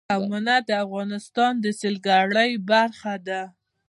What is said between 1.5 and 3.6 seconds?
د سیلګرۍ برخه ده.